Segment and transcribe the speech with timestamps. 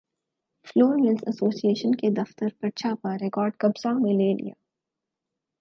[0.67, 4.53] floor mills association کے دفترپر چھاپہ ریکارڈ قبضہ میں لے لیا